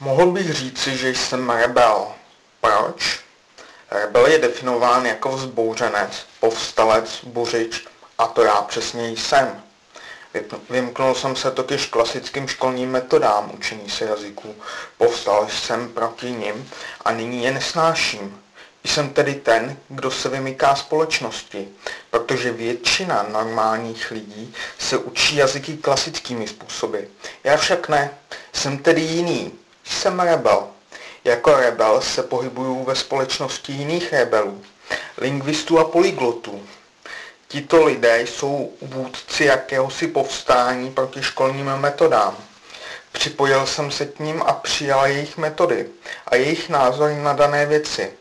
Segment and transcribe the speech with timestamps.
[0.00, 2.06] Mohl bych říci, že jsem rebel.
[2.60, 3.20] Proč?
[3.90, 7.84] Rebel je definován jako vzbouřenec, povstalec, buřič
[8.18, 9.62] a to já přesně jsem.
[10.70, 14.54] Vymknul jsem se totiž klasickým školním metodám učení se jazyků.
[14.98, 16.70] Povstal jsem proti nim
[17.04, 18.40] a nyní je nesnáším.
[18.84, 21.68] Jsem tedy ten, kdo se vymyká společnosti,
[22.10, 26.98] protože většina normálních lidí se učí jazyky klasickými způsoby.
[27.44, 28.10] Já však ne,
[28.52, 29.52] jsem tedy jiný,
[29.90, 30.68] jsem rebel.
[31.24, 34.62] Jako rebel se pohybuju ve společnosti jiných rebelů,
[35.18, 36.62] lingvistů a polyglotů.
[37.48, 42.36] Tito lidé jsou vůdci jakéhosi povstání proti školním metodám.
[43.12, 45.86] Připojil jsem se k ním a přijal jejich metody
[46.26, 48.12] a jejich názory na dané věci.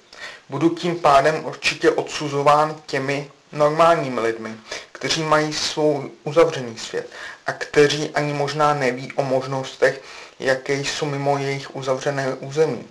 [0.49, 4.55] Budu tím pádem určitě odsuzován těmi normálními lidmi,
[4.91, 7.09] kteří mají svou uzavřený svět
[7.48, 10.02] a kteří ani možná neví o možnostech,
[10.40, 12.88] jaké jsou mimo jejich uzavřené území.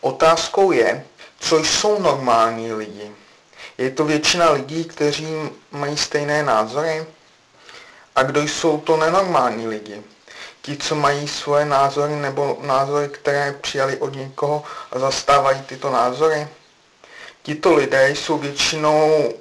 [0.00, 1.04] Otázkou je,
[1.40, 3.10] co jsou normální lidi.
[3.78, 5.26] Je to většina lidí, kteří
[5.70, 7.06] mají stejné názory?
[8.16, 10.02] A kdo jsou to nenormální lidi?
[10.62, 16.48] Ti, co mají svoje názory nebo názory, které přijali od někoho a zastávají tyto názory?
[17.42, 19.32] Tito lidé jsou většinou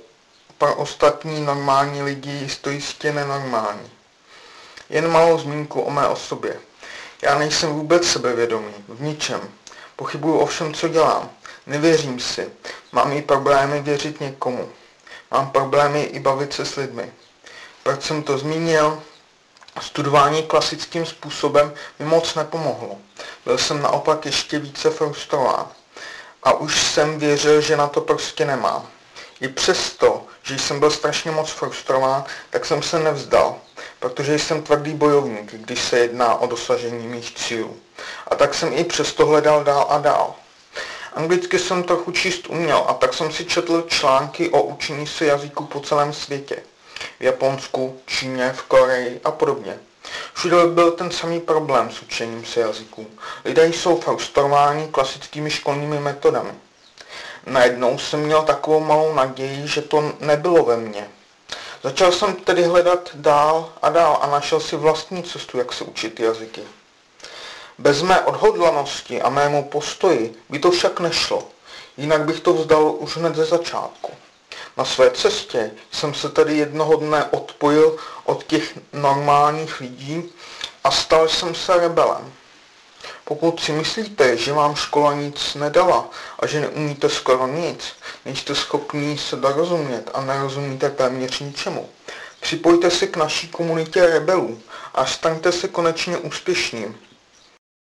[0.57, 3.91] pro ostatní normální lidi jistě nenormální.
[4.89, 6.59] Jen malou zmínku o mé osobě.
[7.21, 9.41] Já nejsem vůbec sebevědomý, v ničem.
[9.95, 11.29] Pochybuju o všem, co dělám.
[11.67, 12.49] Nevěřím si.
[12.91, 14.69] Mám i problémy věřit někomu.
[15.31, 17.13] Mám problémy i bavit se s lidmi.
[17.83, 19.03] Proč jsem to zmínil?
[19.81, 22.97] Studování klasickým způsobem mi moc nepomohlo.
[23.45, 25.67] Byl jsem naopak ještě více frustrován.
[26.43, 28.87] A už jsem věřil, že na to prostě nemám.
[29.41, 33.55] I přesto, že jsem byl strašně moc frustrován, tak jsem se nevzdal,
[33.99, 37.77] protože jsem tvrdý bojovník, když se jedná o dosažení mých cílů.
[38.27, 40.35] A tak jsem i přesto hledal dál a dál.
[41.13, 45.65] Anglicky jsem trochu číst uměl a tak jsem si četl články o učení se jazyků
[45.65, 46.63] po celém světě.
[47.19, 49.79] V Japonsku, Číně, v Koreji a podobně.
[50.33, 53.07] Všude byl ten samý problém s učením se jazyků.
[53.45, 56.51] Lidé jsou frustrováni klasickými školními metodami.
[57.45, 61.07] Najednou jsem měl takovou malou naději, že to nebylo ve mně.
[61.83, 66.19] Začal jsem tedy hledat dál a dál a našel si vlastní cestu, jak se učit
[66.19, 66.61] jazyky.
[67.77, 71.47] Bez mé odhodlanosti a mému postoji by to však nešlo,
[71.97, 74.11] jinak bych to vzdal už hned ze začátku.
[74.77, 80.31] Na své cestě jsem se tedy jednoho dne odpojil od těch normálních lidí
[80.83, 82.33] a stal jsem se rebelem.
[83.25, 87.93] Pokud si myslíte, že vám škola nic nedala a že neumíte skoro nic,
[88.25, 91.89] nejste schopní se dorozumět a nerozumíte téměř ničemu,
[92.41, 94.59] připojte se k naší komunitě rebelů
[94.93, 96.97] a staňte se konečně úspěšným,